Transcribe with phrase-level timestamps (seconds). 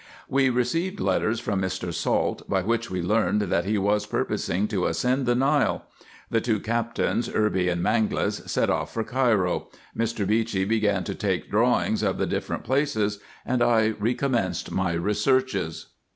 [0.27, 1.93] We received letters from Mr.
[1.93, 5.85] Salt, by which we learned that he was purposing to ascend the Nile.
[6.31, 6.41] IN EGYPT, NUBIA, &c.
[6.41, 10.25] 221 The two Captains, Irby and Mangles, set off for Cairo, Mr.
[10.25, 15.89] Beechey began to take drawings of the different places, and I recommenced my researches.